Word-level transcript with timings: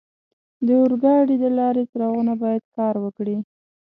د 0.65 0.67
اورګاډي 0.81 1.35
د 1.43 1.45
لارې 1.57 1.83
څراغونه 1.91 2.33
باید 2.41 2.63
کار 2.77 2.95
وکړي. 3.03 3.37